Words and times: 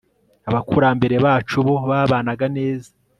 abakurambere 0.49 1.15
bacu 1.25 1.57
bo 1.65 1.75
babanaga 1.89 2.45
neza 2.57 2.89